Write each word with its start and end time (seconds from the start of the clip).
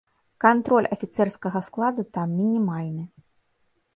Кантроль 0.45 0.87
афіцэрскага 0.95 1.59
складу 1.67 2.01
там 2.17 2.27
мінімальны. 2.39 3.03